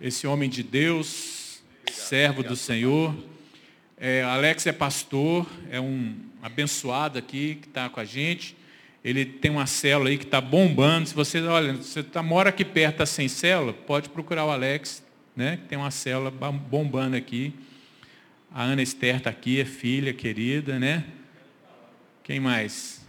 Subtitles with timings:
[0.00, 1.62] esse homem de Deus,
[1.92, 3.14] servo do Senhor.
[3.96, 8.56] É, Alex é pastor, é um abençoado aqui que está com a gente.
[9.04, 11.08] Ele tem uma célula aí que está bombando.
[11.08, 15.04] Se você, olha, você tá, mora aqui perto, está sem célula, pode procurar o Alex,
[15.36, 15.58] né?
[15.58, 17.52] Que tem uma célula bombando aqui.
[18.52, 21.04] A Ana Esther está aqui, é filha querida, né?
[22.22, 23.04] Quem mais?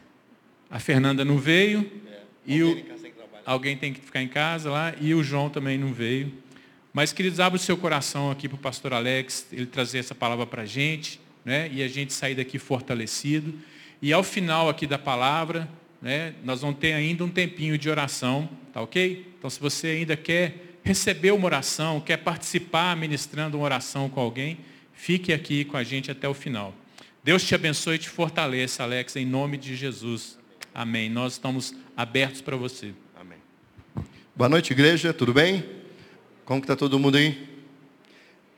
[0.70, 1.90] A Fernanda não veio.
[2.08, 2.86] É, e o,
[3.46, 4.94] alguém tem que ficar em casa lá.
[5.00, 6.45] E o João também não veio.
[6.96, 10.46] Mas, queridos, abre o seu coração aqui para o pastor Alex, ele trazer essa palavra
[10.46, 11.70] para a gente, né?
[11.70, 13.54] e a gente sair daqui fortalecido.
[14.02, 15.68] E ao final aqui da palavra,
[16.02, 19.28] né, nós vamos ter ainda um tempinho de oração, tá ok?
[19.38, 24.60] Então, se você ainda quer receber uma oração, quer participar ministrando uma oração com alguém,
[24.94, 26.74] fique aqui com a gente até o final.
[27.22, 30.40] Deus te abençoe e te fortaleça, Alex, em nome de Jesus.
[30.74, 31.10] Amém.
[31.10, 32.94] Nós estamos abertos para você.
[33.20, 33.40] Amém.
[34.34, 35.14] Boa noite, igreja.
[35.14, 35.75] Tudo bem?
[36.46, 37.50] Como que está todo mundo aí?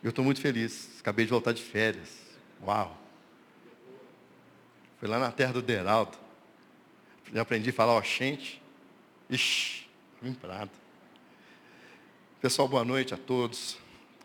[0.03, 0.99] Eu estou muito feliz.
[0.99, 2.09] Acabei de voltar de férias.
[2.61, 3.02] Uau!
[4.99, 6.17] Fui lá na terra do Deraldo.
[7.33, 8.61] Já aprendi a falar oxente.
[9.29, 9.88] Ixi,
[10.21, 10.69] limprado.
[12.41, 13.77] Pessoal, boa noite a todos.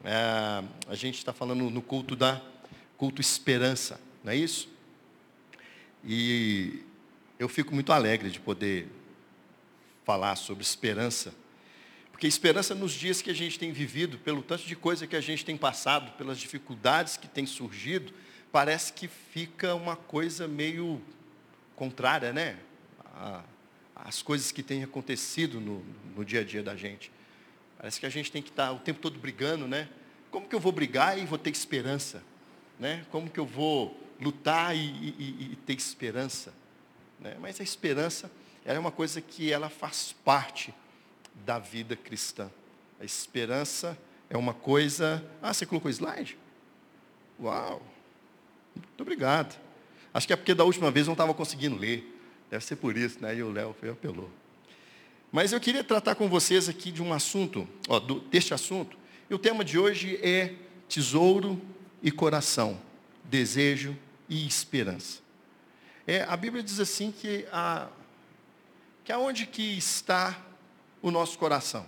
[0.03, 2.43] É, a gente está falando no culto da
[2.99, 4.69] culto esperança, não é isso?
[6.05, 6.83] E
[7.39, 8.89] eu fico muito alegre de poder
[10.05, 11.33] falar sobre esperança
[12.23, 15.21] porque esperança nos dias que a gente tem vivido, pelo tanto de coisa que a
[15.21, 18.13] gente tem passado, pelas dificuldades que têm surgido,
[18.53, 21.03] parece que fica uma coisa meio
[21.75, 22.61] contrária, né?
[23.97, 25.85] As coisas que têm acontecido no,
[26.15, 27.11] no dia a dia da gente.
[27.77, 29.89] Parece que a gente tem que estar o tempo todo brigando, né?
[30.31, 32.23] Como que eu vou brigar e vou ter esperança?
[32.79, 33.05] Né?
[33.11, 36.55] Como que eu vou lutar e, e, e ter esperança?
[37.19, 37.37] Né?
[37.41, 38.31] Mas a esperança
[38.65, 40.73] é uma coisa que ela faz parte
[41.35, 42.51] da vida cristã.
[43.01, 43.99] A esperança
[44.31, 45.25] é uma coisa.
[45.41, 46.39] Ah, você colocou slide?
[47.41, 47.83] Uau!
[48.75, 49.61] Muito obrigado.
[50.15, 52.09] Acho que é porque da última vez não estava conseguindo ler.
[52.51, 53.37] Deve ser por isso, né?
[53.37, 54.31] E o Léo foi apelou.
[55.31, 58.99] Mas eu queria tratar com vocês aqui de um assunto, ó, do, deste assunto.
[59.31, 60.55] E o tema de hoje é
[60.87, 61.61] tesouro
[62.03, 62.79] e coração,
[63.25, 63.97] desejo
[64.29, 65.21] e esperança.
[66.07, 67.89] É, a Bíblia diz assim que, a,
[69.05, 70.39] que aonde que está
[71.03, 71.85] o nosso coração?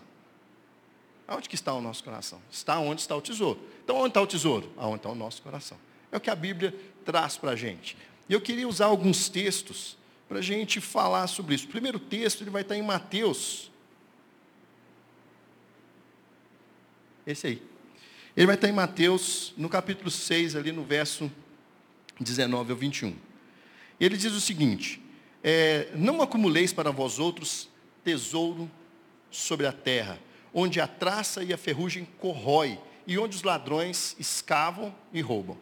[1.26, 2.42] Aonde que está o nosso coração?
[2.50, 3.58] Está onde está o tesouro.
[3.82, 4.70] Então, onde está o tesouro?
[4.76, 5.78] Aonde está o nosso coração.
[6.12, 7.96] É o que a Bíblia traz para a gente.
[8.28, 9.96] E eu queria usar alguns textos
[10.28, 11.66] para a gente falar sobre isso.
[11.66, 13.70] O primeiro texto ele vai estar em Mateus.
[17.26, 17.62] Esse aí.
[18.36, 21.30] Ele vai estar em Mateus, no capítulo 6, ali no verso
[22.20, 23.16] 19 ao 21.
[23.98, 25.00] Ele diz o seguinte:
[25.42, 27.68] é, Não acumuleis para vós outros
[28.02, 28.70] tesouro
[29.34, 30.18] sobre a terra,
[30.52, 35.58] onde a traça e a ferrugem corrói, e onde os ladrões escavam e roubam.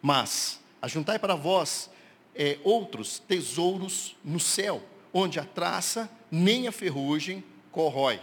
[0.00, 1.90] Mas ajuntai para vós
[2.34, 4.82] é, outros tesouros no céu,
[5.12, 8.20] onde a traça nem a ferrugem corrói,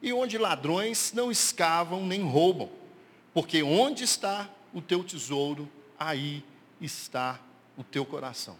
[0.00, 2.70] e onde ladrões não escavam nem roubam.
[3.34, 6.44] Porque onde está o teu tesouro, aí
[6.80, 7.40] está
[7.76, 8.56] o teu coração.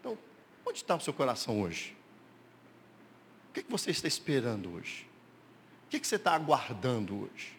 [0.00, 0.18] Então,
[0.66, 1.94] onde está o seu coração hoje?
[3.52, 5.06] O que, que você está esperando hoje?
[5.86, 7.52] O que, que você está aguardando hoje?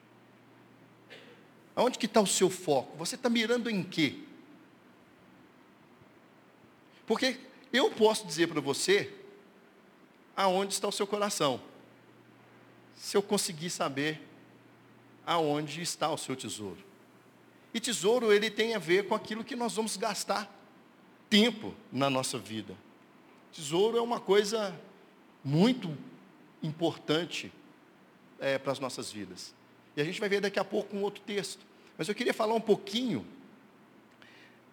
[1.75, 2.97] Aonde que está o seu foco?
[2.97, 4.15] Você está mirando em quê?
[7.05, 7.39] Porque
[7.71, 9.13] eu posso dizer para você
[10.35, 11.61] aonde está o seu coração.
[12.95, 14.19] Se eu conseguir saber
[15.23, 16.83] aonde está o seu tesouro.
[17.71, 20.51] E tesouro, ele tem a ver com aquilo que nós vamos gastar
[21.29, 22.75] tempo na nossa vida.
[23.51, 24.75] Tesouro é uma coisa
[25.43, 25.95] muito
[26.61, 27.51] importante
[28.39, 29.53] é, para as nossas vidas.
[29.95, 31.65] E a gente vai ver daqui a pouco um outro texto.
[31.97, 33.25] Mas eu queria falar um pouquinho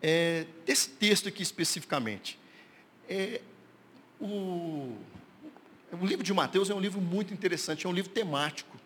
[0.01, 2.39] é, desse texto aqui especificamente.
[3.09, 3.41] É,
[4.21, 4.97] o,
[5.93, 8.79] o livro de Mateus é um livro muito interessante, é um livro temático.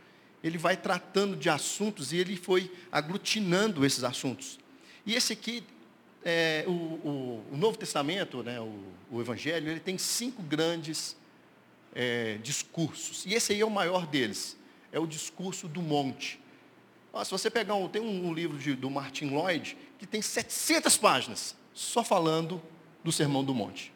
[0.43, 4.59] Ele vai tratando de assuntos e ele foi aglutinando esses assuntos.
[5.07, 5.63] E esse aqui,
[6.25, 11.17] é, o, o, o, Novo Testamento, né, o, o Evangelho, ele tem cinco grandes
[11.95, 13.25] é, discursos.
[13.25, 14.57] E esse aí é o maior deles.
[14.93, 16.41] É o discurso do monte.
[17.25, 21.57] se você pegar um, tem um, livro de, do Martin Lloyd que tem 700 páginas
[21.73, 22.61] só falando
[23.03, 23.93] do Sermão do Monte.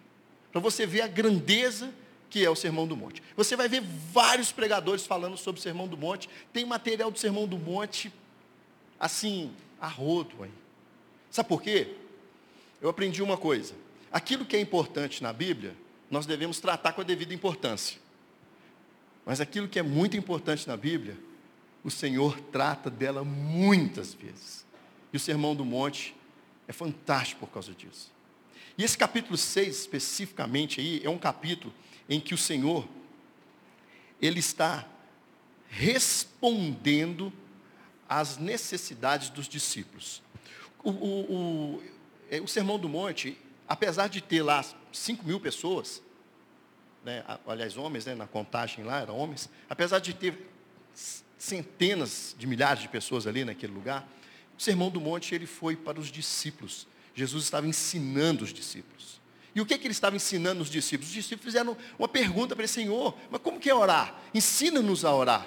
[0.52, 1.92] Para você ver a grandeza
[2.30, 3.22] que é o Sermão do Monte.
[3.36, 6.28] Você vai ver vários pregadores falando sobre o Sermão do Monte.
[6.52, 8.12] Tem material do Sermão do Monte,
[9.00, 9.50] assim,
[9.80, 10.44] a rodo.
[10.44, 10.52] Hein?
[11.30, 11.94] Sabe por quê?
[12.82, 13.74] Eu aprendi uma coisa.
[14.12, 15.74] Aquilo que é importante na Bíblia,
[16.10, 17.98] nós devemos tratar com a devida importância.
[19.24, 21.16] Mas aquilo que é muito importante na Bíblia,
[21.84, 24.64] o Senhor trata dela muitas vezes.
[25.12, 26.14] E o Sermão do Monte
[26.66, 28.10] é fantástico por causa disso.
[28.76, 31.74] E esse capítulo 6, especificamente aí, é um capítulo
[32.08, 32.88] em que o Senhor,
[34.20, 34.86] Ele está
[35.68, 37.32] respondendo
[38.08, 40.22] às necessidades dos discípulos.
[40.82, 41.82] O, o, o,
[42.30, 44.64] é, o Sermão do Monte, apesar de ter lá
[44.98, 46.02] 5 mil pessoas,
[47.04, 50.48] né, aliás, homens, né, na contagem lá, eram homens, apesar de ter
[51.38, 54.08] centenas de milhares de pessoas ali naquele lugar,
[54.58, 56.86] o Sermão do Monte ele foi para os discípulos.
[57.14, 59.20] Jesus estava ensinando os discípulos.
[59.54, 61.08] E o que, que ele estava ensinando os discípulos?
[61.08, 64.20] Os discípulos fizeram uma pergunta para ele, Senhor, mas como que é orar?
[64.34, 65.46] Ensina-nos a orar.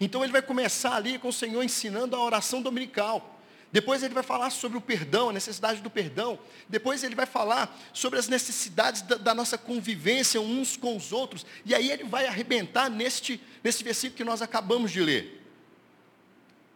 [0.00, 3.35] Então ele vai começar ali com o Senhor ensinando a oração dominical.
[3.72, 6.38] Depois ele vai falar sobre o perdão, a necessidade do perdão.
[6.68, 11.44] Depois ele vai falar sobre as necessidades da, da, nossa convivência uns com os outros.
[11.64, 15.42] E aí ele vai arrebentar neste, neste versículo que nós acabamos de ler.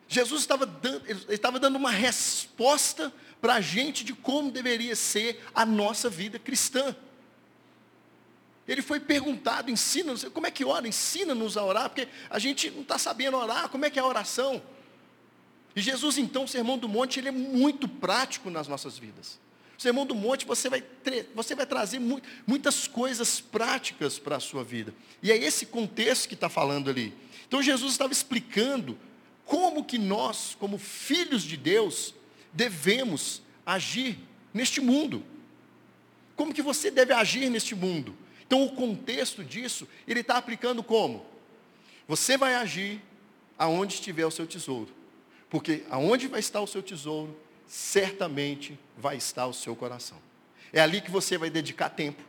[0.09, 5.65] Jesus estava dando, estava dando uma resposta para a gente de como deveria ser a
[5.65, 6.95] nossa vida cristã.
[8.67, 10.87] Ele foi perguntado, ensina-nos, como é que ora?
[10.87, 14.07] Ensina-nos a orar, porque a gente não está sabendo orar, como é que é a
[14.07, 14.63] oração?
[15.75, 19.39] E Jesus, então, o Sermão do Monte, ele é muito prático nas nossas vidas.
[19.79, 20.85] O Sermão do Monte, você vai,
[21.35, 24.93] você vai trazer mu muitas coisas práticas para a sua vida.
[25.23, 27.15] E é esse contexto que está falando ali.
[27.47, 28.99] Então, Jesus estava explicando
[29.45, 32.15] como que nós, como filhos de Deus,
[32.53, 34.19] devemos agir
[34.53, 35.25] neste mundo.
[36.37, 38.15] Como que você deve agir neste mundo?
[38.47, 41.25] Então, o contexto disso, ele está aplicando como?
[42.09, 43.01] Você vai agir
[43.57, 45.00] aonde estiver o seu tesouro.
[45.51, 47.37] Porque aonde vai estar o seu tesouro,
[47.67, 50.17] certamente vai estar o seu coração.
[50.73, 52.23] É ali que você vai dedicar tempo.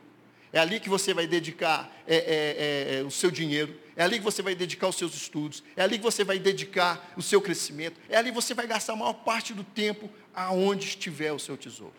[0.51, 3.79] É ali que você vai dedicar é, é, é, é, o seu dinheiro.
[3.95, 5.63] É ali que você vai dedicar os seus estudos.
[5.75, 7.99] É ali que você vai dedicar o seu crescimento.
[8.09, 11.55] É ali que você vai gastar a maior parte do tempo aonde estiver o seu
[11.55, 11.93] tesouro.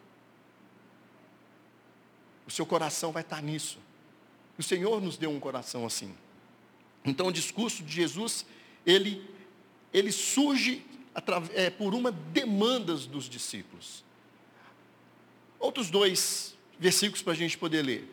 [2.46, 3.78] O seu coração vai estar nisso.
[4.58, 6.12] O Senhor nos deu um coração assim.
[7.04, 8.44] Então o discurso de Jesus,
[8.84, 9.24] ele,
[9.92, 10.84] ele surge
[11.54, 14.04] é, por uma demanda dos discípulos.
[15.58, 18.12] Outros dois versículos para a gente poder ler.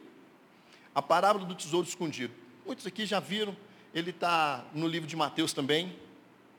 [0.93, 2.33] A parábola do tesouro escondido.
[2.65, 3.55] Muitos aqui já viram,
[3.93, 5.95] ele está no livro de Mateus também,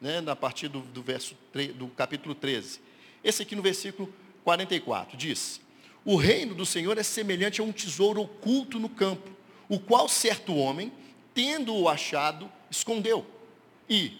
[0.00, 1.36] né, a partir do, do, verso,
[1.76, 2.80] do capítulo 13.
[3.22, 5.60] Esse aqui no versículo 44 diz:
[6.04, 9.30] O reino do Senhor é semelhante a um tesouro oculto no campo,
[9.68, 10.92] o qual certo homem,
[11.34, 13.26] tendo-o achado, escondeu.
[13.88, 14.16] E,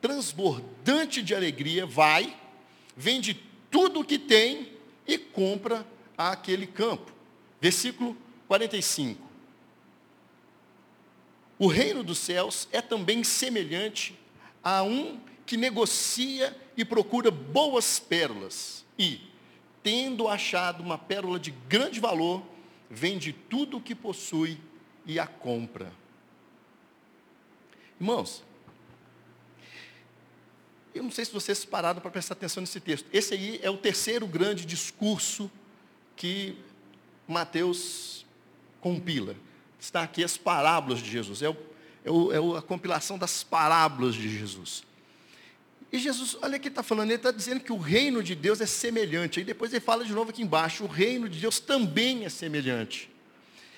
[0.00, 2.36] transbordante de alegria, vai,
[2.96, 3.40] vende
[3.70, 4.72] tudo o que tem
[5.06, 5.86] e compra
[6.16, 7.12] aquele campo.
[7.60, 8.16] Versículo
[8.46, 9.28] 45.
[11.58, 14.16] O reino dos céus é também semelhante
[14.62, 19.20] a um que negocia e procura boas pérolas e,
[19.82, 22.42] tendo achado uma pérola de grande valor,
[22.88, 24.58] vende tudo o que possui
[25.04, 25.92] e a compra.
[28.00, 28.44] Irmãos,
[30.98, 33.06] eu não sei se vocês pararam para prestar atenção nesse texto.
[33.12, 35.50] Esse aí é o terceiro grande discurso
[36.16, 36.56] que
[37.26, 38.26] Mateus
[38.80, 39.36] compila.
[39.78, 41.40] Está aqui as parábolas de Jesus.
[41.42, 41.56] É, o,
[42.04, 42.10] é,
[42.40, 44.82] o, é a compilação das parábolas de Jesus.
[45.90, 48.66] E Jesus, olha que está falando, ele está dizendo que o reino de Deus é
[48.66, 49.38] semelhante.
[49.38, 53.08] Aí depois ele fala de novo aqui embaixo, o reino de Deus também é semelhante.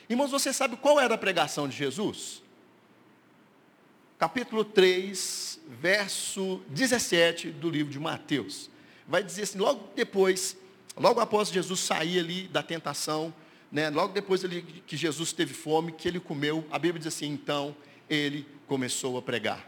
[0.09, 2.43] Irmãos, você sabe qual era a pregação de Jesus?
[4.21, 8.69] Capítulo 3, verso 17 do livro de Mateus.
[9.09, 10.59] Vai dizer assim, logo depois,
[10.95, 13.33] logo após Jesus sair ali da tentação,
[13.73, 17.29] né, logo depois ali que Jesus teve fome, que ele comeu, a Bíblia diz assim,
[17.29, 17.75] então
[18.11, 19.67] ele começou a pregar.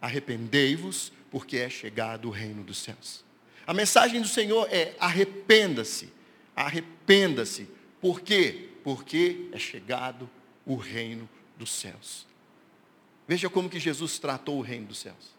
[0.00, 3.24] Arrependei-vos, porque é chegado o reino dos céus.
[3.64, 6.12] A mensagem do Senhor é arrependa-se,
[6.56, 7.68] arrependa-se.
[8.00, 8.68] Por quê?
[8.82, 10.28] Porque é chegado
[10.66, 12.31] o reino dos céus.
[13.26, 15.32] Veja como que Jesus tratou o reino dos céus.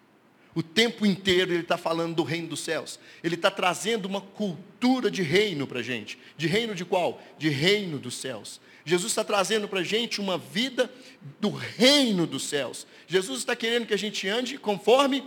[0.56, 3.00] O tempo inteiro ele está falando do reino dos céus.
[3.24, 6.18] Ele está trazendo uma cultura de reino para a gente.
[6.38, 7.22] De reino de qual?
[7.38, 8.62] De reino dos céus.
[8.86, 10.92] Jesus está trazendo para a gente uma vida
[11.40, 12.86] do reino dos céus.
[13.08, 15.24] Jesus está querendo que a gente ande conforme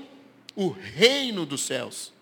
[0.55, 2.13] o reino dos céus.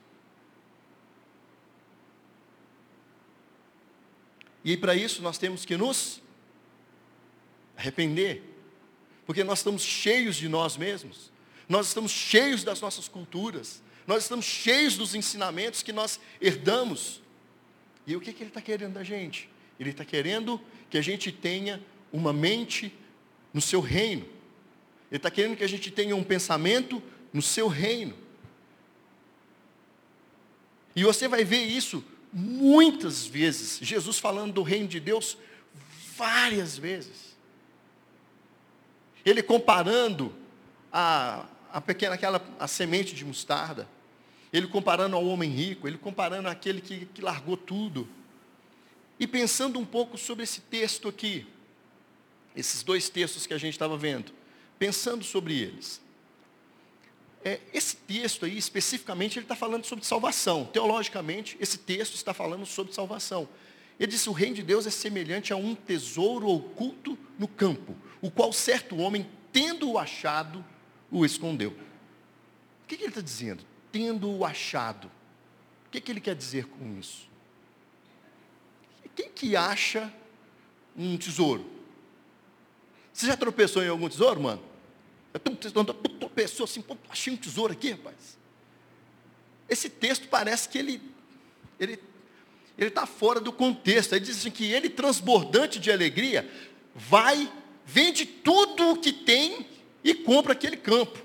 [4.64, 6.22] E para isso nós temos que nos
[7.76, 8.53] arrepender.
[9.26, 11.32] Porque nós estamos cheios de nós mesmos.
[11.68, 13.82] Nós estamos cheios das nossas culturas.
[14.06, 17.22] Nós estamos cheios dos ensinamentos que nós herdamos.
[18.06, 19.48] E o que, que ele está querendo da gente?
[19.80, 22.92] Ele está querendo que a gente tenha uma mente
[23.52, 24.26] no seu reino.
[25.10, 27.02] Ele está querendo que a gente tenha um pensamento
[27.32, 28.14] no seu reino.
[30.94, 33.78] E você vai ver isso muitas vezes.
[33.80, 35.36] Jesus falando do reino de Deus
[36.16, 37.23] várias vezes.
[39.24, 40.34] Ele comparando
[40.92, 43.88] a, a pequena, aquela a semente de mostarda.
[44.52, 48.08] Ele comparando ao homem rico, ele comparando aquele que, que largou tudo.
[49.18, 51.46] E pensando um pouco sobre esse texto aqui,
[52.54, 54.32] esses dois textos que a gente estava vendo,
[54.78, 56.00] pensando sobre eles.
[57.44, 60.64] É, esse texto aí, especificamente, ele está falando sobre salvação.
[60.66, 63.48] Teologicamente, esse texto está falando sobre salvação.
[63.98, 68.30] Ele disse: o reino de Deus é semelhante a um tesouro oculto no campo, o
[68.30, 70.64] qual certo homem, tendo-o achado,
[71.10, 71.70] o escondeu.
[71.70, 73.64] O que, que ele está dizendo?
[73.90, 75.10] Tendo-o achado.
[75.86, 77.28] O que, que ele quer dizer com isso?
[79.14, 80.12] Quem que acha
[80.96, 81.64] um tesouro?
[83.12, 84.62] Você já tropeçou em algum tesouro, mano?
[86.18, 88.36] tropeçou assim, achei um tesouro aqui, rapaz.
[89.68, 91.14] Esse texto parece que ele
[91.78, 91.98] ele
[92.76, 94.12] ele está fora do contexto.
[94.12, 96.48] Ele diz assim, que ele, transbordante de alegria,
[96.94, 97.50] vai,
[97.84, 99.66] vende tudo o que tem
[100.02, 101.18] e compra aquele campo.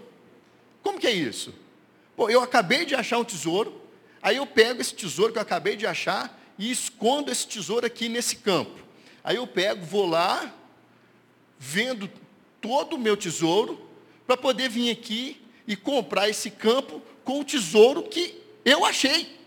[0.82, 1.54] Como que é isso?
[2.16, 3.82] Pô, eu acabei de achar um tesouro,
[4.22, 8.10] aí eu pego esse tesouro que eu acabei de achar e escondo esse tesouro aqui
[8.10, 8.78] nesse campo.
[9.24, 10.54] Aí eu pego, vou lá,
[11.58, 12.10] vendo
[12.62, 13.88] todo o meu tesouro,
[14.28, 19.39] para poder vir aqui e comprar esse campo com o tesouro que eu achei.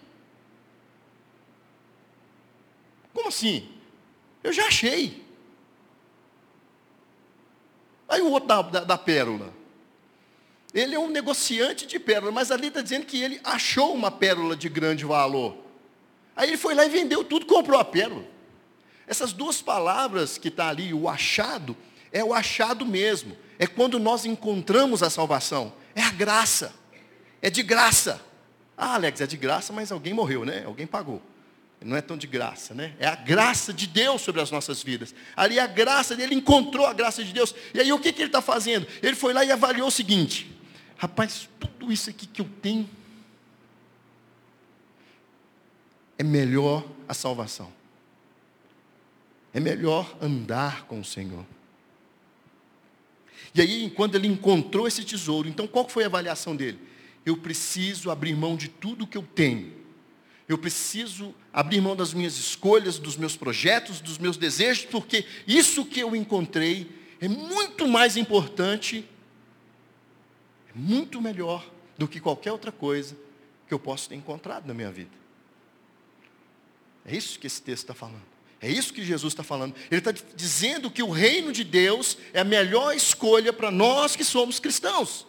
[3.12, 3.68] Como assim?
[4.42, 5.22] Eu já achei.
[8.08, 9.52] Aí o outro da, da, da pérola.
[10.74, 14.56] Ele é um negociante de pérola, mas ali está dizendo que ele achou uma pérola
[14.56, 15.56] de grande valor.
[16.34, 18.24] Aí ele foi lá e vendeu tudo, comprou a pérola.
[19.06, 21.76] Essas duas palavras que está ali, o achado,
[22.10, 25.72] é o achado mesmo é quando nós encontramos a salvação.
[25.94, 26.74] É a graça.
[27.40, 28.20] É de graça.
[28.76, 30.64] Ah, Alex, é de graça, mas alguém morreu, né?
[30.66, 31.22] Alguém pagou.
[31.84, 32.94] Não é tão de graça, né?
[32.98, 35.14] É a graça de Deus sobre as nossas vidas.
[35.36, 37.54] Ali a graça dele encontrou a graça de Deus.
[37.74, 38.86] E aí o que, que ele está fazendo?
[39.02, 40.50] Ele foi lá e avaliou o seguinte:
[40.96, 42.88] rapaz, tudo isso aqui que eu tenho
[46.18, 47.72] é melhor a salvação.
[49.52, 51.44] É melhor andar com o Senhor.
[53.54, 56.78] E aí, quando ele encontrou esse tesouro, então qual foi a avaliação dele?
[57.24, 59.81] Eu preciso abrir mão de tudo que eu tenho.
[60.52, 65.82] Eu preciso abrir mão das minhas escolhas, dos meus projetos, dos meus desejos, porque isso
[65.82, 69.08] que eu encontrei é muito mais importante,
[70.68, 71.66] é muito melhor
[71.96, 73.16] do que qualquer outra coisa
[73.66, 75.16] que eu possa ter encontrado na minha vida.
[77.06, 78.22] É isso que esse texto está falando.
[78.60, 79.74] É isso que Jesus está falando.
[79.90, 84.22] Ele está dizendo que o reino de Deus é a melhor escolha para nós que
[84.22, 85.26] somos cristãos.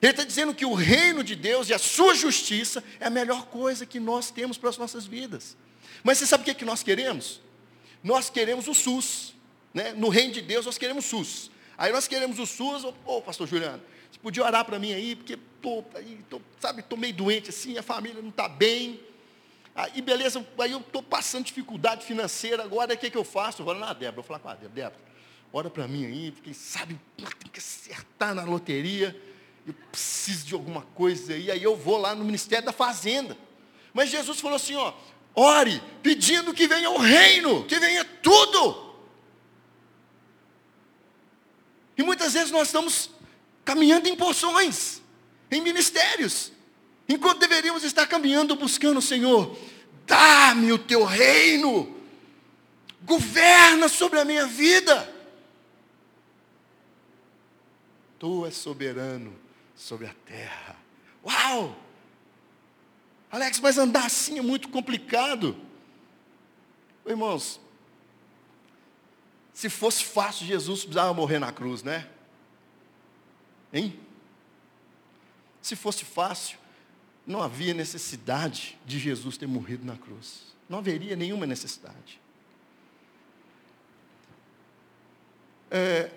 [0.00, 3.46] Ele está dizendo que o reino de Deus e a sua justiça é a melhor
[3.46, 5.56] coisa que nós temos para as nossas vidas.
[6.02, 7.40] Mas você sabe o que, é que nós queremos?
[8.02, 9.34] Nós queremos o SUS.
[9.74, 9.92] Né?
[9.92, 11.50] No reino de Deus nós queremos o SUS.
[11.76, 15.16] Aí nós queremos o SUS, ô oh, pastor Juliano, você podia orar para mim aí,
[15.16, 15.84] porque tô,
[16.28, 19.00] tô, sabe, estou meio doente assim, a família não está bem.
[19.74, 23.62] Aí, beleza, aí eu estou passando dificuldade financeira, agora o que, que eu faço?
[23.62, 25.00] Eu vou na Débora, vou falar com a Débora, Débora,
[25.52, 29.16] ora para mim aí, porque sabe, tem que acertar na loteria,
[29.70, 33.36] eu preciso de alguma coisa aí, aí eu vou lá no Ministério da Fazenda.
[33.92, 34.92] Mas Jesus falou assim, ó,
[35.34, 38.90] ore, pedindo que venha o reino, que venha tudo.
[41.96, 43.10] E muitas vezes nós estamos
[43.64, 45.00] caminhando em porções,
[45.50, 46.52] em ministérios.
[47.08, 49.56] Enquanto deveríamos estar caminhando buscando o Senhor,
[50.06, 51.96] dá-me o teu reino,
[53.02, 55.14] governa sobre a minha vida.
[58.18, 59.39] Tu és soberano
[59.80, 60.76] sobre a terra.
[61.24, 61.74] Uau!
[63.32, 65.56] Alex, mas andar assim é muito complicado.
[67.06, 67.58] Irmãos,
[69.54, 72.06] se fosse fácil, Jesus precisava morrer na cruz, né?
[73.72, 73.98] Hein?
[75.62, 76.58] Se fosse fácil,
[77.26, 80.54] não havia necessidade de Jesus ter morrido na cruz.
[80.68, 82.20] Não haveria nenhuma necessidade.
[85.70, 86.10] É,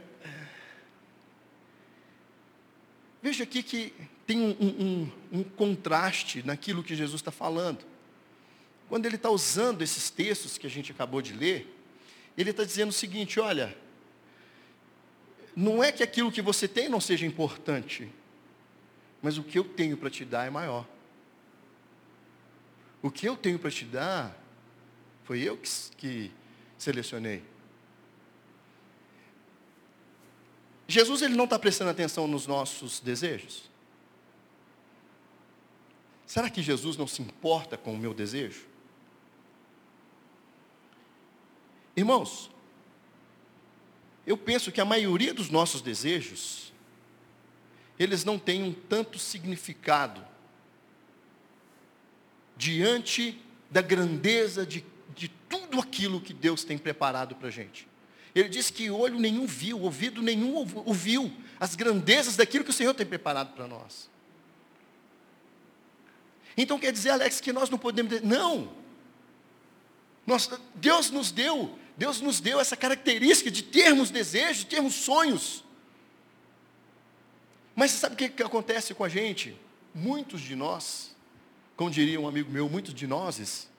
[3.24, 3.94] veja aqui que
[4.28, 7.86] tem um, um, um, contraste naquilo que Jesus está falando.
[8.90, 11.74] Quando ele está usando esses textos que a gente acabou de ler,
[12.38, 13.76] ele está dizendo o seguinte: olha,
[15.56, 18.10] não é que aquilo que você tem não seja importante,
[19.22, 20.86] mas o que eu tenho para te dar é maior.
[23.02, 24.38] O que eu tenho para te dar,
[25.24, 26.32] foi eu que, que
[26.78, 27.53] selecionei.
[30.88, 33.70] Jesus ele não está prestando atenção nos nossos desejos.
[36.26, 38.66] Será que Jesus não se importa com o meu desejo?
[41.96, 42.50] Irmãos,
[44.26, 46.74] eu penso que a maioria dos nossos desejos,
[48.00, 50.26] eles não têm um tanto significado
[52.56, 54.84] diante da grandeza de,
[55.16, 57.88] de tudo aquilo que Deus tem preparado para a gente.
[58.36, 62.94] Ele diz que olho nenhum viu, ouvido nenhum ouviu as grandezas daquilo que o Senhor
[62.94, 64.10] tem preparado para nós.
[66.58, 68.22] Então quer dizer, Alex, que nós não podemos.
[68.22, 68.72] Não!
[70.26, 75.64] Nós, Deus nos deu Deus nos deu essa característica de termos desejos, de termos sonhos.
[77.76, 79.56] Mas você sabe o que, que acontece com a gente?
[79.94, 81.16] Muitos de nós,
[81.76, 83.70] como diria um amigo meu, muitos de nós,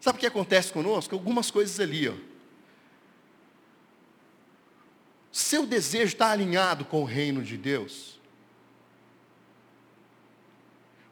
[0.00, 1.14] sabe o que acontece conosco?
[1.14, 2.14] Algumas coisas ali, ó.
[5.36, 8.18] Seu desejo está alinhado com o reino de Deus.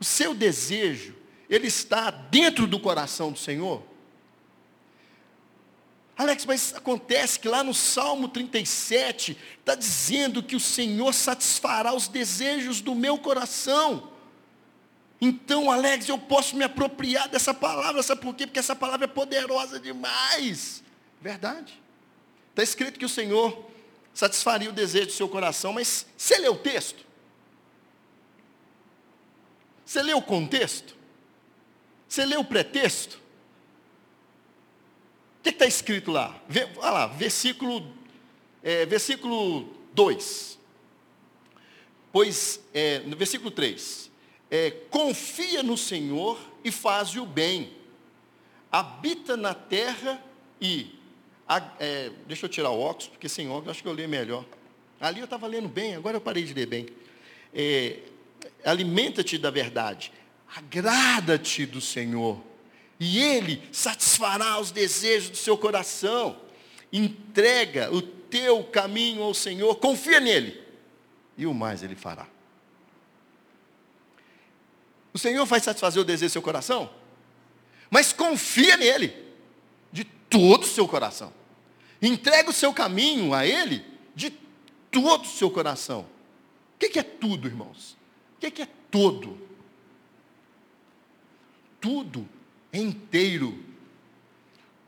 [0.00, 1.14] O seu desejo,
[1.46, 3.82] ele está dentro do coração do Senhor.
[6.16, 12.08] Alex, mas acontece que lá no Salmo 37 está dizendo que o Senhor satisfará os
[12.08, 14.10] desejos do meu coração.
[15.20, 18.46] Então, Alex, eu posso me apropriar dessa palavra, sabe por quê?
[18.46, 20.82] Porque essa palavra é poderosa demais.
[21.20, 21.78] Verdade.
[22.52, 23.73] Está escrito que o Senhor
[24.14, 27.04] satisfaria o desejo do seu coração, mas você lê o texto?
[29.84, 30.96] Você lê o contexto?
[32.08, 33.24] Você lê o pretexto?
[35.44, 36.42] que está escrito lá?
[36.78, 37.86] Olha lá, versículo,
[38.62, 40.58] é, versículo 2.
[42.10, 44.10] Pois, é, no versículo 3.
[44.50, 47.74] É, confia no Senhor e faz o bem.
[48.72, 50.22] Habita na terra
[50.60, 50.98] e.
[51.48, 54.44] A, é, deixa eu tirar o óculos, porque sem óculos acho que eu leio melhor.
[55.00, 56.88] Ali eu estava lendo bem, agora eu parei de ler bem.
[57.52, 57.98] É,
[58.64, 60.12] Alimenta-te da verdade.
[60.56, 62.40] Agrada-te do Senhor
[62.98, 66.36] e Ele satisfará os desejos do seu coração.
[66.92, 70.62] Entrega o teu caminho ao Senhor, confia nele,
[71.36, 72.26] e o mais Ele fará.
[75.12, 76.90] O Senhor vai satisfazer o desejo do seu coração,
[77.90, 79.14] mas confia nele,
[80.34, 81.32] todo o seu coração.
[82.02, 83.84] Entrega o seu caminho a Ele,
[84.16, 84.30] de
[84.90, 86.06] todo o seu coração.
[86.74, 87.96] O que é tudo, irmãos?
[88.36, 89.38] O que é todo?
[91.80, 92.28] Tudo
[92.72, 93.62] é inteiro.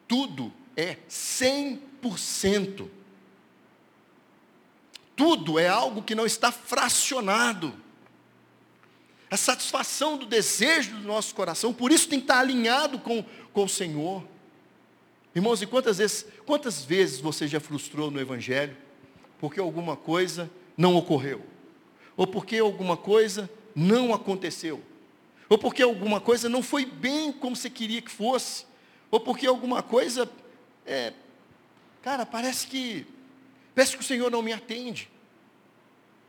[0.09, 2.89] Tudo é 100%.
[5.15, 7.73] Tudo é algo que não está fracionado.
[9.31, 13.65] A satisfação do desejo do nosso coração, por isso tem que estar alinhado com, com
[13.65, 14.25] o Senhor.
[15.37, 18.77] Irmãos, e quantas vezes, quantas vezes você já frustrou no Evangelho?
[19.39, 21.45] Porque alguma coisa não ocorreu.
[22.17, 24.83] Ou porque alguma coisa não aconteceu
[25.49, 28.67] ou porque alguma coisa não foi bem como você queria que fosse,
[29.11, 30.31] ou porque alguma coisa,
[30.85, 31.13] é,
[32.03, 33.07] cara, parece que,
[33.75, 35.09] parece que o Senhor não me atende,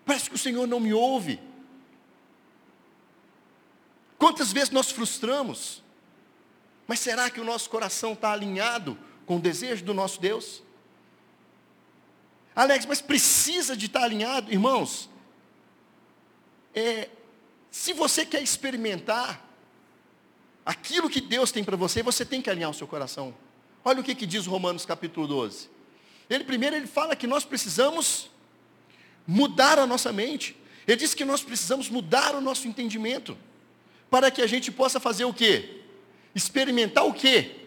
[0.05, 1.39] parece que o Senhor não me ouve.
[4.17, 5.83] Quantas vezes nós frustramos,
[6.87, 10.63] mas será que o nosso coração está alinhado com o desejo do nosso Deus?
[12.55, 15.09] Alex, mas precisa de estar alinhado, irmãos.
[16.73, 17.09] É,
[17.69, 19.45] se você quer experimentar
[20.65, 23.35] aquilo que Deus tem para você, você tem que alinhar o seu coração.
[23.83, 25.69] Olha o que, que diz Romanos capítulo 12.
[26.29, 28.29] Ele primeiro ele fala que nós precisamos
[29.25, 30.57] mudar a nossa mente.
[30.87, 33.37] Ele diz que nós precisamos mudar o nosso entendimento
[34.09, 35.83] para que a gente possa fazer o quê?
[36.37, 37.65] Experimentar o quê?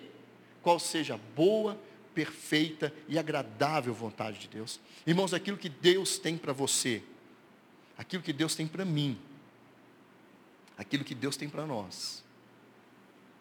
[0.63, 1.77] Qual seja a boa,
[2.15, 4.79] perfeita e agradável vontade de Deus.
[5.05, 7.03] Irmãos, aquilo que Deus tem para você,
[7.99, 9.19] aquilo que Deus tem para mim,
[10.79, 12.23] aquilo que Deus tem para nós.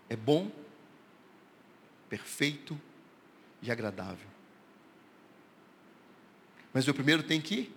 [0.10, 0.52] É bom,
[2.10, 2.80] perfeito
[3.62, 4.28] e agradável.
[6.74, 7.72] Mas eu primeiro tenho que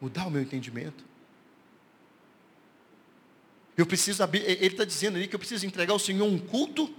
[0.00, 1.04] mudar o meu entendimento.
[3.76, 6.92] Eu preciso abrir, ele está dizendo ali que eu preciso entregar ao Senhor um culto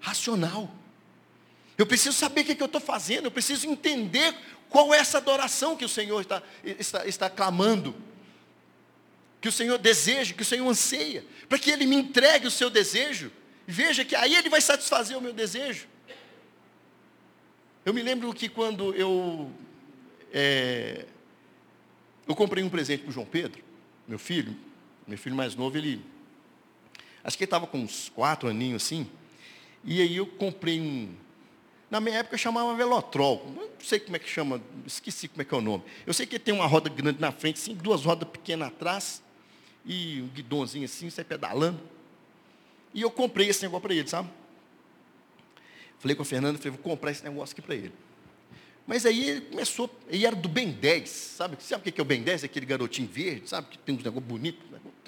[0.00, 0.70] racional.
[1.76, 4.34] Eu preciso saber o que, é que eu estou fazendo, eu preciso entender
[4.68, 7.94] qual é essa adoração que o Senhor está, está, está clamando
[9.44, 12.70] que o Senhor deseja, que o Senhor anseia, para que Ele me entregue o seu
[12.70, 13.30] desejo,
[13.66, 15.86] veja que aí Ele vai satisfazer o meu desejo.
[17.84, 19.52] Eu me lembro que quando eu,
[20.32, 21.04] é,
[22.26, 23.62] eu comprei um presente para o João Pedro,
[24.08, 24.56] meu filho,
[25.06, 26.02] meu filho mais novo, ele,
[27.24, 29.08] acho que ele estava com uns quatro aninhos assim,
[29.82, 31.12] e aí eu comprei um,
[31.90, 35.54] na minha época chamava Velotrol, não sei como é que chama, esqueci como é que
[35.54, 35.84] é o nome.
[36.06, 39.22] Eu sei que tem uma roda grande na frente, sim, duas rodas pequenas atrás,
[39.84, 41.80] e um guidãozinho assim, sai pedalando.
[42.92, 44.28] E eu comprei esse negócio para ele, sabe?
[45.98, 47.92] Falei com a Fernanda, falei, vou comprar esse negócio aqui para ele.
[48.86, 51.56] Mas aí ele começou, ele era do Ben 10, sabe?
[51.60, 52.44] Sabe o que é o Ben 10?
[52.44, 53.68] Aquele garotinho verde, sabe?
[53.68, 54.62] Que tem uns negócios bonitos.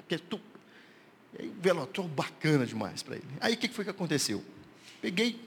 [0.07, 0.19] Que é.
[1.39, 3.27] E velotrol bacana demais para ele.
[3.39, 4.43] Aí o que foi que aconteceu?
[5.01, 5.39] Peguei,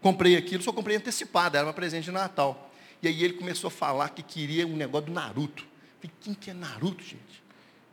[0.00, 2.70] comprei aquilo, só comprei antecipado, era uma presente de Natal.
[3.02, 5.66] E aí ele começou a falar que queria um negócio do Naruto.
[6.00, 7.42] falei, quem que é Naruto, gente?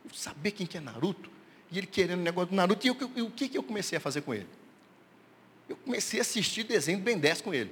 [0.03, 1.29] Eu saber quem que é Naruto.
[1.71, 2.85] E ele querendo um negócio do Naruto.
[2.85, 4.47] E, eu, o que, que eu comecei a fazer com ele?
[5.67, 7.71] Eu comecei a assistir desenho do Ben 10 com ele.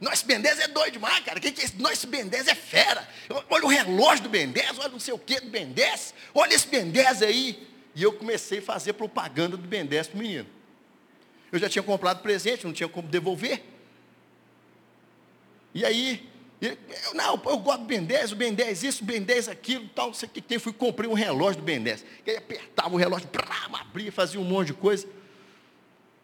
[0.00, 1.38] Nossa, Ben 10 é doido demais, cara.
[1.38, 1.80] Quem que é esse?
[1.80, 3.08] Nossa, Ben 10 é fera.
[3.48, 6.14] Olha o relógio do Ben 10, olha não sei o que do Ben 10.
[6.34, 7.71] Olha esse Ben 10 aí.
[7.94, 10.46] E eu comecei a fazer propaganda do Ben 10 para o menino.
[11.50, 13.62] Eu já tinha comprado presente, não tinha como devolver.
[15.74, 16.28] E aí,
[16.60, 16.76] eu,
[17.14, 20.08] não, eu gosto do Ben 10, o Ben 10 isso, o Ben 10 aquilo, tal,
[20.08, 20.58] não sei o que tem.
[20.58, 22.04] Fui comprei um relógio do Ben 10.
[22.26, 23.28] E aí apertava o relógio,
[23.72, 25.06] abria, fazia um monte de coisa.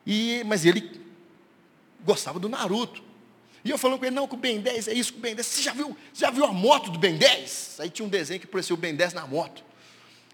[0.07, 1.01] E, mas ele
[2.05, 3.03] gostava do Naruto.
[3.65, 5.35] E eu falando com ele, não, que o Ben 10 é isso, que o Ben
[5.35, 5.47] 10.
[5.47, 7.81] Você já viu, já viu a moto do Ben 10?
[7.81, 9.65] Aí tinha um desenho que parecia o Ben 10 na moto.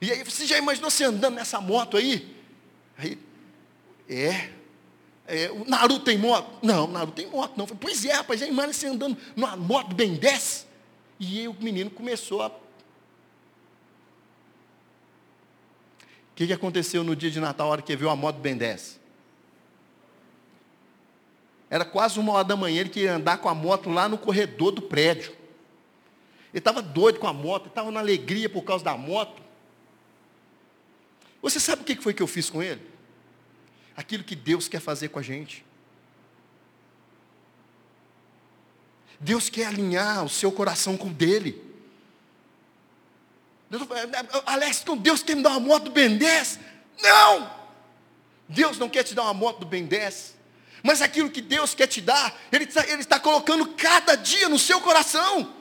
[0.00, 2.36] E aí, você já imaginou você andando nessa moto aí?
[2.98, 3.18] Aí,
[4.08, 4.50] é.
[5.26, 6.50] é o Naruto tem moto?
[6.62, 7.66] Não, o Naruto tem moto, não.
[7.66, 10.66] Falei, pois é, rapaz, já imagina você andando numa moto Ben 10?
[11.20, 12.48] E aí o menino começou a.
[12.48, 12.52] O
[16.34, 19.00] que, que aconteceu no dia de Natal, a hora que viu a moto Ben 10?
[21.70, 24.70] Era quase uma hora da manhã, ele queria andar com a moto lá no corredor
[24.70, 25.32] do prédio.
[26.52, 29.42] Ele estava doido com a moto, estava na alegria por causa da moto.
[31.44, 32.80] Você sabe o que foi que eu fiz com ele?
[33.94, 35.62] Aquilo que Deus quer fazer com a gente.
[39.20, 41.62] Deus quer alinhar o seu coração com o dele.
[43.68, 43.82] Deus,
[44.46, 46.60] Alex, então Deus quer me dar uma moto do Ben 10?
[47.02, 47.54] Não!
[48.48, 50.34] Deus não quer te dar uma moto do Ben 10.
[50.82, 54.58] Mas aquilo que Deus quer te dar, Ele está, Ele está colocando cada dia no
[54.58, 55.54] seu coração.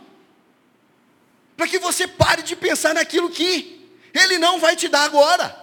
[1.58, 5.63] Para que você pare de pensar naquilo que Ele não vai te dar agora.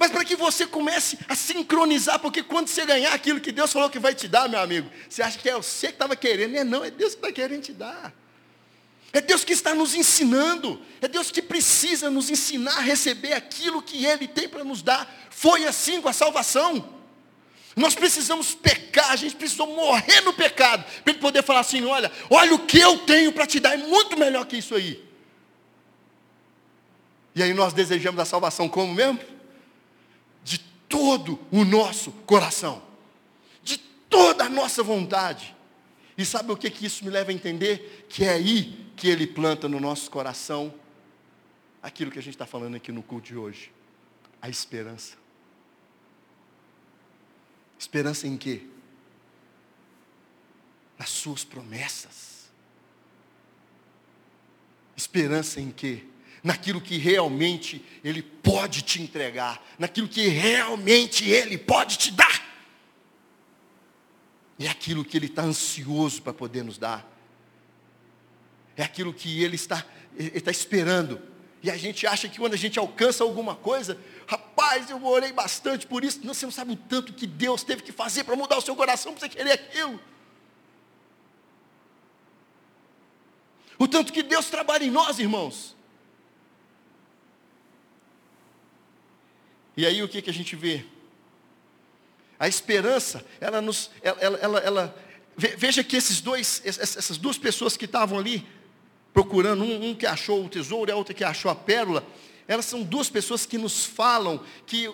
[0.00, 3.90] Mas para que você comece a sincronizar, porque quando você ganhar aquilo que Deus falou
[3.90, 6.64] que vai te dar, meu amigo, você acha que é você que estava querendo, é
[6.64, 8.10] não, é Deus que está querendo te dar.
[9.12, 13.82] É Deus que está nos ensinando, é Deus que precisa nos ensinar a receber aquilo
[13.82, 15.06] que Ele tem para nos dar.
[15.28, 16.94] Foi assim com a salvação.
[17.76, 22.10] Nós precisamos pecar, a gente precisou morrer no pecado, para ele poder falar assim: olha,
[22.30, 25.04] olha o que eu tenho para te dar, é muito melhor que isso aí.
[27.34, 29.39] E aí nós desejamos a salvação como mesmo?
[30.90, 32.82] Todo o nosso coração,
[33.62, 35.56] de toda a nossa vontade.
[36.18, 38.06] E sabe o que, que isso me leva a entender?
[38.10, 40.74] Que é aí que ele planta no nosso coração
[41.82, 43.72] aquilo que a gente está falando aqui no culto de hoje:
[44.42, 45.16] a esperança.
[47.78, 48.66] Esperança em quê?
[50.98, 52.50] Nas suas promessas.
[54.94, 56.04] Esperança em quê?
[56.42, 62.42] Naquilo que realmente Ele pode te entregar, naquilo que realmente Ele pode te dar.
[64.58, 67.06] É aquilo que Ele está ansioso para poder nos dar.
[68.76, 69.84] É aquilo que Ele está,
[70.16, 71.20] ele está esperando.
[71.62, 75.86] E a gente acha que quando a gente alcança alguma coisa, rapaz, eu orei bastante
[75.86, 76.20] por isso.
[76.24, 78.74] Não, você não sabe o tanto que Deus teve que fazer para mudar o seu
[78.74, 80.00] coração para você querer aquilo.
[83.78, 85.74] O tanto que Deus trabalha em nós, irmãos.
[89.80, 90.84] E aí o que, que a gente vê?
[92.38, 93.90] A esperança, ela nos.
[94.02, 98.46] Ela, ela, ela, veja que esses dois, essas duas pessoas que estavam ali,
[99.10, 102.06] procurando, um, um que achou o tesouro e a outra que achou a pérola,
[102.46, 104.92] elas são duas pessoas que nos falam que,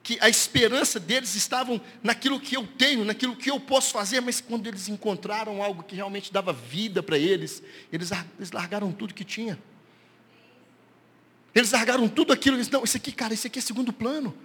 [0.00, 4.40] que a esperança deles estavam naquilo que eu tenho, naquilo que eu posso fazer, mas
[4.40, 9.24] quando eles encontraram algo que realmente dava vida para eles, eles, eles largaram tudo que
[9.24, 9.58] tinha.
[11.54, 14.36] Eles largaram tudo aquilo, eles, não, isso aqui, cara, isso aqui é segundo plano.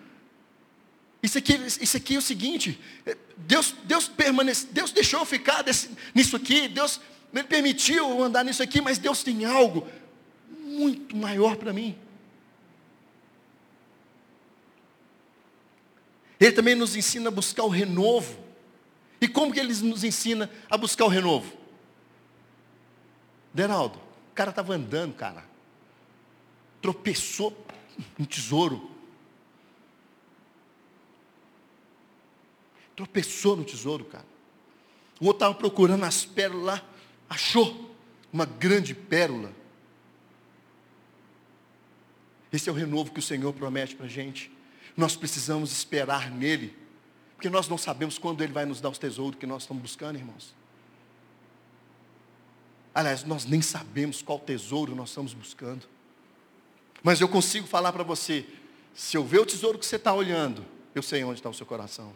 [1.22, 2.80] Isso aqui, isso aqui é o seguinte,
[3.36, 7.02] Deus, Deus permanece, Deus deixou eu ficar desse, nisso aqui, Deus
[7.34, 9.88] ele permitiu eu andar nisso aqui, mas Deus tem algo
[10.50, 11.95] muito maior para mim.
[16.39, 18.38] Ele também nos ensina a buscar o renovo.
[19.22, 21.54] E como que ele nos ensina a buscar o renovo?
[23.54, 24.00] Deraldo,
[24.32, 25.43] o cara estava andando, cara.
[26.81, 27.65] Tropeçou
[28.17, 28.89] um tesouro.
[32.95, 34.25] Tropeçou no tesouro, cara.
[35.19, 36.89] O outro estava procurando as pérolas lá
[37.29, 37.95] achou
[38.33, 39.53] uma grande pérola.
[42.51, 44.51] Esse é o renovo que o Senhor promete para a gente.
[44.97, 46.75] Nós precisamos esperar nele,
[47.35, 50.17] porque nós não sabemos quando ele vai nos dar os tesouros que nós estamos buscando,
[50.17, 50.55] irmãos.
[52.93, 55.87] Aliás, nós nem sabemos qual tesouro nós estamos buscando.
[57.03, 58.45] Mas eu consigo falar para você,
[58.93, 61.65] se eu ver o tesouro que você está olhando, eu sei onde está o seu
[61.65, 62.13] coração.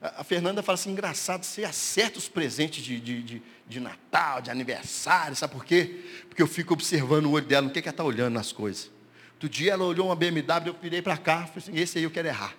[0.00, 4.50] A Fernanda fala assim, engraçado, você acerta os presentes de, de, de, de, Natal, de
[4.50, 6.04] aniversário, sabe por quê?
[6.28, 8.90] Porque eu fico observando o olho dela, no que, que ela está olhando nas coisas.
[9.34, 12.10] Outro dia ela olhou uma BMW, eu virei para cá, falei assim, esse aí eu
[12.10, 12.54] quero errar.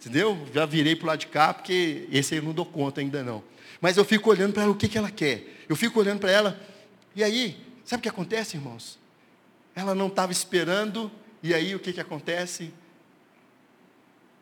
[0.00, 0.46] Entendeu?
[0.54, 3.22] Já virei para o lado de cá, porque esse aí eu não dou conta ainda
[3.22, 3.44] não.
[3.78, 5.64] Mas eu fico olhando para ela o que, que ela quer.
[5.68, 6.58] Eu fico olhando para ela,
[7.14, 8.98] e aí, sabe o que acontece, irmãos?
[9.76, 12.72] Ela não estava esperando, e aí o que, que acontece?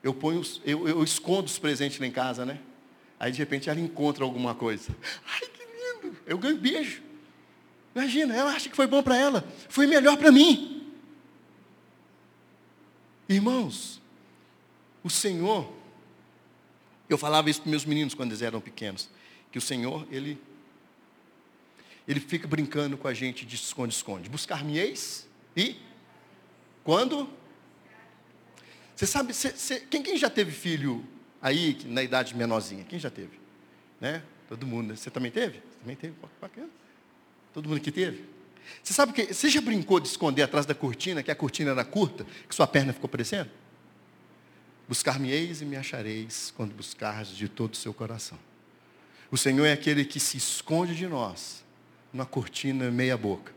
[0.05, 2.61] eu ponho, eu, eu escondo os presentes lá em casa, né?
[3.19, 4.95] Aí de repente ela encontra alguma coisa.
[5.27, 6.17] Ai, que lindo!
[6.27, 7.03] Eu ganho beijo.
[7.95, 9.49] Imagina, ela acha que foi bom para ela.
[9.71, 10.93] Foi melhor para mim.
[13.27, 13.99] Irmãos,
[15.03, 15.73] o Senhor,
[17.09, 19.09] eu falava isso para meus meninos quando eles eram pequenos,
[19.51, 20.39] que o Senhor, Ele,
[22.07, 24.29] Ele fica brincando com a gente de esconde-esconde.
[24.29, 25.77] Buscar-me-eis e
[26.83, 27.29] quando
[28.95, 31.05] você sabe, você, você, quem, quem já teve filho
[31.43, 32.85] aí, na idade menorzinha?
[32.85, 33.41] Quem já teve?
[34.01, 34.23] Né?
[34.49, 34.97] Todo mundo.
[34.97, 35.59] Você também teve?
[35.59, 36.15] Você também teve?
[36.41, 36.69] Bacana.
[37.53, 38.25] Todo mundo que teve?
[38.83, 41.85] Você sabe que você já brincou de esconder atrás da cortina, que a cortina era
[41.85, 43.51] curta, que sua perna ficou aparecendo?
[44.89, 48.39] Buscar-me-eis e me achareis quando buscares de todo o seu coração.
[49.31, 51.64] O Senhor é aquele que se esconde de nós
[52.15, 53.53] numa cortina meia boca.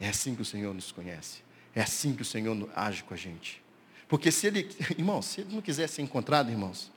[0.00, 1.42] É assim que o Senhor nos conhece.
[1.74, 3.62] É assim que o Senhor age com a gente.
[4.08, 6.90] Porque se ele, irmãos, se ele não quiser ser encontrado, irmãos,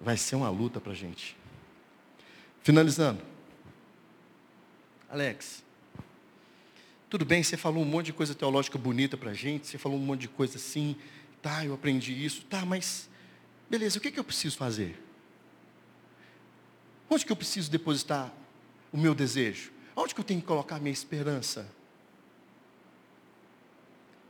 [0.00, 1.36] vai ser uma luta para a gente.
[2.62, 3.20] Finalizando.
[5.08, 5.64] Alex,
[7.10, 9.98] tudo bem, você falou um monte de coisa teológica bonita para a gente, você falou
[9.98, 10.96] um monte de coisa assim,
[11.42, 13.10] tá, eu aprendi isso, tá, mas,
[13.72, 15.02] beleza, o que, que eu preciso fazer?
[17.08, 18.30] Onde que eu preciso depositar
[18.92, 19.72] o meu desejo?
[19.96, 21.66] Onde que eu tenho que colocar minha esperança?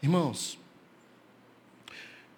[0.00, 0.56] Irmãos,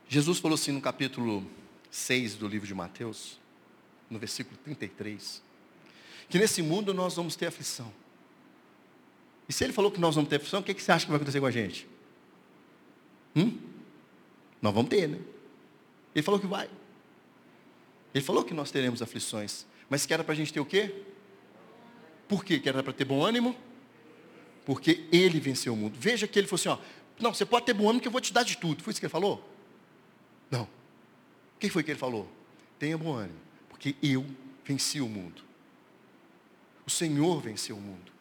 [0.09, 1.47] Jesus falou assim no capítulo
[1.91, 3.39] 6 do livro de Mateus,
[4.09, 5.43] no versículo 33,
[6.31, 7.93] que nesse mundo nós vamos ter aflição.
[9.47, 11.11] E se ele falou que nós vamos ter aflição, o que, que você acha que
[11.11, 11.87] vai acontecer com a gente?
[13.37, 13.59] Hum?
[14.63, 15.21] Nós vamos ter, né?
[16.15, 16.71] Ele falou que vai.
[18.15, 19.67] Ele falou que nós teremos aflições.
[19.91, 21.03] Mas que era para a gente ter o quê?
[22.29, 22.59] Por quê?
[22.59, 23.57] Que era para ter bom ânimo?
[24.65, 25.97] Porque ele venceu o mundo.
[25.99, 26.79] Veja que ele falou assim: ó,
[27.21, 28.83] não, você pode ter bom ânimo que eu vou te dar de tudo.
[28.83, 29.47] Foi isso que ele falou?
[30.51, 30.63] Não.
[30.63, 32.29] O que foi que ele falou?
[32.79, 34.25] Tenha bom ânimo, porque eu
[34.65, 35.43] venci o mundo.
[36.87, 38.13] O Senhor venceu o mundo.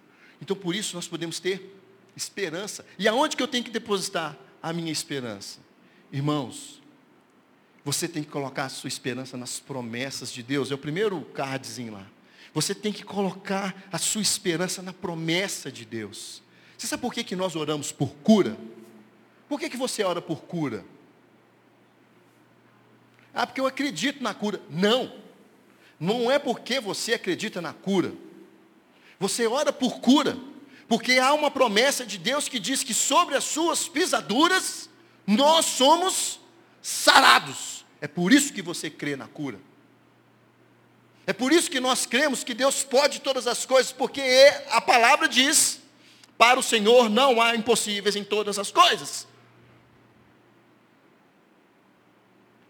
[0.41, 1.75] Então por isso nós podemos ter
[2.15, 2.85] esperança.
[2.99, 5.59] E aonde que eu tenho que depositar a minha esperança?
[6.11, 6.81] Irmãos,
[7.85, 10.71] você tem que colocar a sua esperança nas promessas de Deus.
[10.71, 12.05] É o primeiro cardzinho lá.
[12.53, 16.41] Você tem que colocar a sua esperança na promessa de Deus.
[16.77, 18.57] Você sabe por que, que nós oramos por cura?
[19.49, 20.85] Por que, que você ora por cura?
[23.33, 24.61] Ah, porque eu acredito na cura.
[24.69, 25.11] Não.
[25.99, 28.13] Não é porque você acredita na cura.
[29.19, 30.37] Você ora por cura.
[30.87, 34.89] Porque há uma promessa de Deus que diz que sobre as suas pisaduras
[35.25, 36.39] nós somos
[36.81, 37.72] sarados.
[38.03, 39.61] É por isso que você crê na cura.
[41.25, 44.21] É por isso que nós cremos que Deus pode todas as coisas, porque
[44.71, 45.79] a palavra diz:
[46.37, 49.25] para o Senhor não há impossíveis em todas as coisas.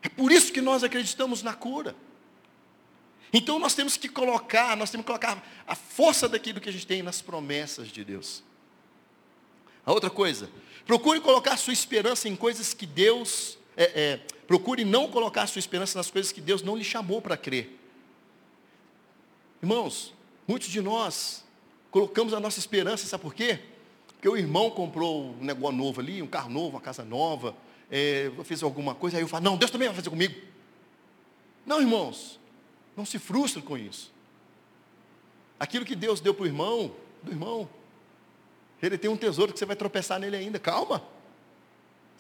[0.04, 1.96] É por isso que nós acreditamos na cura.
[3.34, 6.86] Então nós temos que colocar, nós temos que colocar a força daquilo que a gente
[6.86, 8.44] tem nas promessas de Deus.
[9.84, 10.48] A outra coisa,
[10.86, 15.98] procure colocar sua esperança em coisas que Deus, é, é, procure não colocar sua esperança
[15.98, 17.80] nas coisas que Deus não lhe chamou para crer.
[19.62, 20.14] Irmãos,
[20.48, 21.44] muitos de nós
[21.90, 23.60] colocamos a nossa esperança, sabe por quê?
[24.08, 27.56] Porque o irmão comprou um negócio novo ali, um carro novo, uma casa nova,
[27.90, 30.36] é, fez alguma coisa, aí eu falo, não, Deus também vai fazer comigo.
[31.66, 32.40] Não, irmãos,
[32.96, 34.12] não se frustrem com isso.
[35.60, 37.70] Aquilo que Deus deu para o irmão, do irmão,
[38.82, 40.60] ele tem um tesouro que você vai tropeçar nele ainda.
[40.60, 41.02] Calma.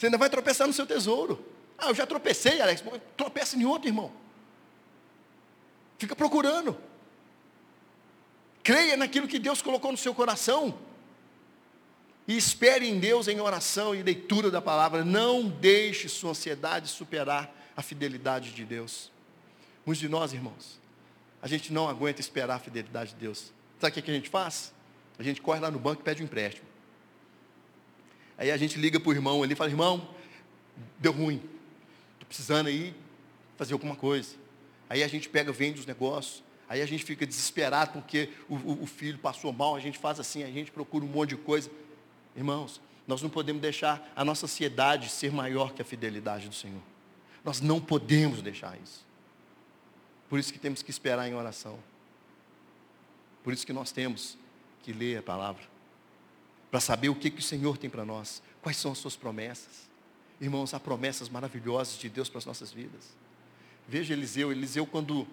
[0.03, 1.41] Você ainda vai tropeçar no seu tesouro.
[1.77, 2.83] Ah, eu já tropecei, Alex.
[3.15, 4.11] Tropeça em outro, irmão.
[5.97, 6.77] Fica procurando.
[8.61, 10.77] Creia naquilo que Deus colocou no seu coração.
[12.27, 15.05] E espere em Deus em oração e leitura da palavra.
[15.05, 19.09] Não deixe sua ansiedade superar a fidelidade de Deus.
[19.85, 20.81] Muitos de nós, irmãos,
[21.41, 23.53] a gente não aguenta esperar a fidelidade de Deus.
[23.79, 24.73] Sabe o que a gente faz?
[25.17, 26.72] A gente corre lá no banco e pede um empréstimo.
[28.37, 30.07] Aí a gente liga para o irmão ali e fala, irmão,
[30.99, 31.41] deu ruim.
[32.13, 32.95] Estou precisando aí
[33.57, 34.35] fazer alguma coisa.
[34.89, 36.43] Aí a gente pega, vende os negócios.
[36.67, 40.19] Aí a gente fica desesperado porque o, o, o filho passou mal, a gente faz
[40.19, 41.69] assim, a gente procura um monte de coisa.
[42.35, 46.81] Irmãos, nós não podemos deixar a nossa ansiedade ser maior que a fidelidade do Senhor.
[47.43, 49.05] Nós não podemos deixar isso.
[50.29, 51.77] Por isso que temos que esperar em oração.
[53.43, 54.37] Por isso que nós temos
[54.81, 55.72] que ler a palavra.
[56.73, 58.41] Para saber o que, que o Senhor tem para nós.
[58.59, 59.87] Quais são as suas promessas.
[60.41, 63.15] Irmãos, há promessas maravilhosas de Deus para as nossas vidas.
[63.87, 64.51] Veja Eliseu.
[64.51, 65.27] Eliseu, quando,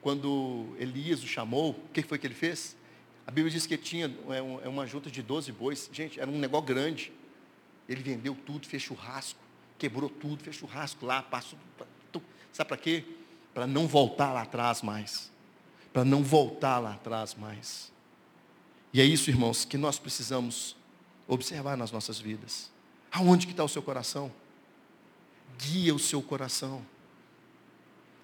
[0.00, 2.74] quando Elias o chamou, o que foi que ele fez?
[3.26, 5.90] A Bíblia diz que tinha é, é uma junta de 12 bois.
[5.92, 7.12] Gente, era um negócio grande.
[7.86, 9.38] Ele vendeu tudo, fez churrasco,
[9.78, 11.58] quebrou tudo, fez churrasco lá, passou.
[12.50, 13.04] Sabe para quê?
[13.52, 15.30] Para não voltar lá atrás mais.
[15.92, 17.91] Para não voltar lá atrás mais.
[18.92, 20.76] E é isso, irmãos, que nós precisamos
[21.26, 22.70] observar nas nossas vidas.
[23.10, 24.30] Aonde que está o seu coração?
[25.58, 26.84] Guia o seu coração.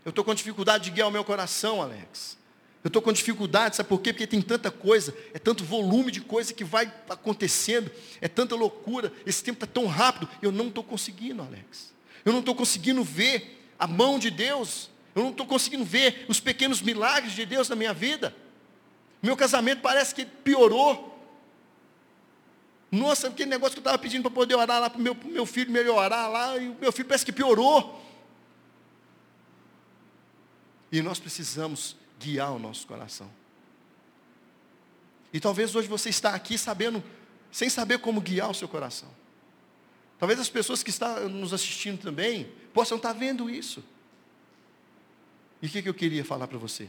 [0.04, 2.36] Eu estou com dificuldade de guiar o meu coração, Alex.
[2.82, 4.12] Eu estou com dificuldade, sabe por quê?
[4.12, 9.12] Porque tem tanta coisa, é tanto volume de coisa que vai acontecendo, é tanta loucura,
[9.26, 11.92] esse tempo está tão rápido, eu não estou conseguindo, Alex.
[12.24, 16.38] Eu não estou conseguindo ver a mão de Deus, eu não estou conseguindo ver os
[16.38, 18.34] pequenos milagres de Deus na minha vida.
[19.22, 21.16] Meu casamento parece que piorou.
[22.90, 25.44] Nossa, aquele negócio que eu estava pedindo para poder orar lá para o meu, meu
[25.44, 28.02] filho melhorar lá, e o meu filho parece que piorou.
[30.90, 33.30] E nós precisamos guiar o nosso coração.
[35.32, 37.04] E talvez hoje você está aqui sabendo,
[37.52, 39.10] sem saber como guiar o seu coração.
[40.18, 43.84] Talvez as pessoas que estão nos assistindo também possam estar vendo isso.
[45.60, 46.88] E o que, que eu queria falar para você?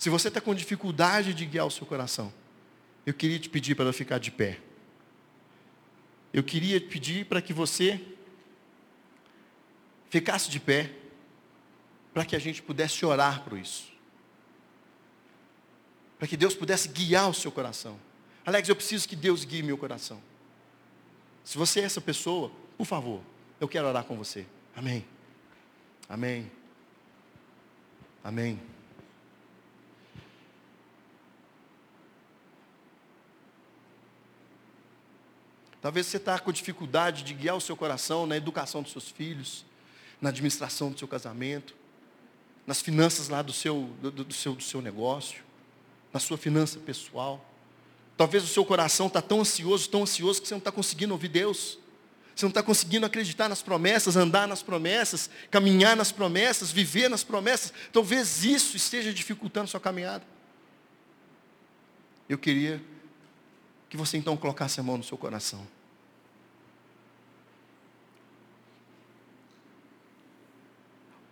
[0.00, 2.32] Se você está com dificuldade de guiar o seu coração,
[3.06, 4.58] eu queria te pedir para ficar de pé.
[6.32, 8.00] Eu queria te pedir para que você
[10.08, 10.90] ficasse de pé,
[12.12, 13.90] para que a gente pudesse orar por isso
[16.20, 17.98] para que Deus pudesse guiar o seu coração.
[18.44, 20.20] Alex, eu preciso que Deus guie meu coração.
[21.42, 23.22] Se você é essa pessoa, por favor,
[23.58, 24.44] eu quero orar com você.
[24.76, 25.02] Amém.
[26.06, 26.52] Amém.
[28.22, 28.60] Amém.
[35.80, 39.64] Talvez você está com dificuldade de guiar o seu coração na educação dos seus filhos,
[40.20, 41.74] na administração do seu casamento,
[42.66, 45.50] nas finanças lá do seu, do, do seu, do seu negócio
[46.12, 47.44] na sua finança pessoal.
[48.16, 51.28] Talvez o seu coração está tão ansioso, tão ansioso, que você não está conseguindo ouvir
[51.28, 51.78] Deus.
[52.34, 57.22] Você não está conseguindo acreditar nas promessas, andar nas promessas, caminhar nas promessas, viver nas
[57.22, 57.72] promessas.
[57.92, 60.24] Talvez isso esteja dificultando a sua caminhada.
[62.28, 62.80] Eu queria
[63.90, 65.66] que você então colocasse a mão no seu coração.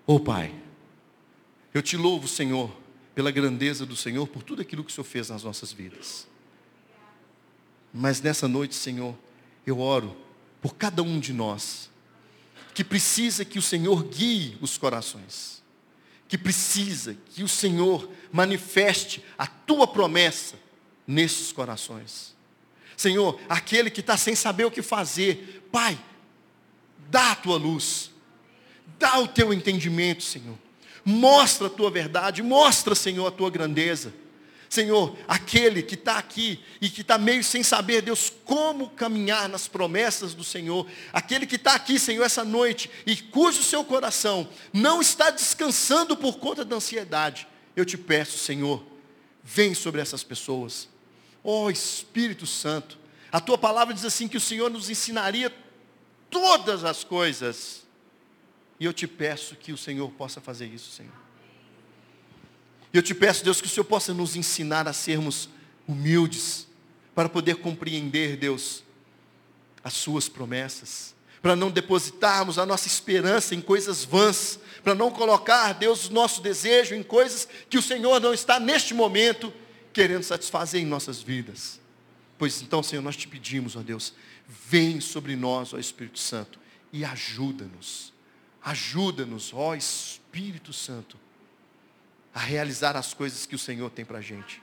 [0.05, 0.53] Ô oh, Pai,
[1.73, 2.75] eu te louvo, Senhor,
[3.15, 6.27] pela grandeza do Senhor, por tudo aquilo que o Senhor fez nas nossas vidas.
[7.95, 9.15] Mas nessa noite, Senhor,
[9.65, 10.17] eu oro
[10.61, 11.89] por cada um de nós,
[12.75, 15.63] que precisa que o Senhor guie os corações,
[16.27, 20.57] que precisa que o Senhor manifeste a tua promessa
[21.07, 22.37] nesses corações.
[22.99, 25.97] Senhor, aquele que está sem saber o que fazer, Pai,
[27.09, 28.11] dá a tua luz,
[28.99, 30.59] dá o teu entendimento, Senhor.
[31.05, 34.13] Mostra a tua verdade, mostra, Senhor, a tua grandeza.
[34.69, 39.69] Senhor, aquele que está aqui e que está meio sem saber, Deus, como caminhar nas
[39.69, 45.01] promessas do Senhor, aquele que está aqui, Senhor, essa noite e cujo seu coração não
[45.01, 48.85] está descansando por conta da ansiedade, eu te peço, Senhor,
[49.45, 50.89] vem sobre essas pessoas.
[51.43, 52.99] Oh, Espírito Santo,
[53.31, 55.55] a tua palavra diz assim que o Senhor nos ensinaria
[56.31, 57.87] todas as coisas
[58.81, 61.13] e eu te peço que o Senhor possa fazer isso, Senhor.
[62.93, 65.49] Eu te peço, Deus, que o Senhor possa nos ensinar a sermos
[65.87, 66.67] humildes,
[67.15, 68.85] para poder compreender, Deus,
[69.83, 75.73] as Suas promessas, para não depositarmos a nossa esperança em coisas vãs, para não colocar,
[75.73, 79.53] Deus, o nosso desejo em coisas que o Senhor não está neste momento
[79.99, 81.81] querendo satisfazer em nossas vidas.
[82.37, 84.15] Pois então, Senhor, nós te pedimos, ó Deus,
[84.47, 86.59] vem sobre nós, ó Espírito Santo,
[86.93, 88.13] e ajuda-nos
[88.69, 91.17] Ajuda-nos, ó Espírito Santo,
[92.35, 94.61] a realizar as coisas que o Senhor tem para a gente.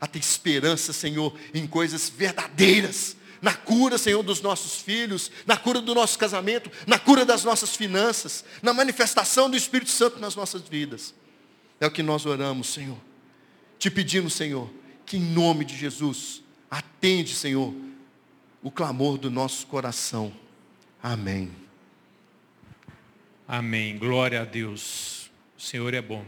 [0.00, 3.16] A ter esperança, Senhor, em coisas verdadeiras.
[3.40, 7.74] Na cura, Senhor, dos nossos filhos, na cura do nosso casamento, na cura das nossas
[7.74, 11.14] finanças, na manifestação do Espírito Santo nas nossas vidas.
[11.80, 12.98] É o que nós oramos, Senhor.
[13.82, 14.70] Te pedimos, Senhor,
[15.04, 17.74] que em nome de Jesus, atende, Senhor,
[18.62, 20.32] o clamor do nosso coração.
[21.02, 21.50] Amém.
[23.48, 23.98] Amém.
[23.98, 25.32] Glória a Deus.
[25.58, 26.24] O Senhor é bom.